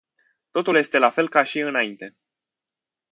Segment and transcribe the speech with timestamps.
[0.51, 2.17] Totul este la fel ca și înainte.